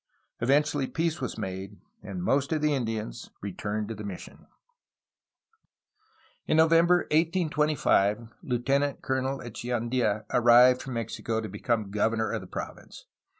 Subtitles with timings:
[0.39, 4.47] Eventually peace was made, and most of the Indians returned to the mission.
[6.47, 13.05] In November 1825 Lieutenant Colonel Echeandla arrived from Mexico to become governor of the province.